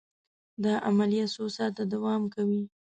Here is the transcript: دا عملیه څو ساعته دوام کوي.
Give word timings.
دا 0.63 0.73
عملیه 0.89 1.25
څو 1.33 1.43
ساعته 1.55 1.83
دوام 1.93 2.21
کوي. 2.33 2.63